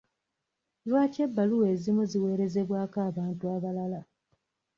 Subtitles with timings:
[0.87, 4.01] Lwaki ebbaluwa ezimu ziweerezebwako abantu abalala?